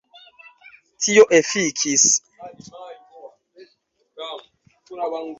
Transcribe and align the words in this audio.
Tio 1.07 1.25
efikis. 1.39 2.03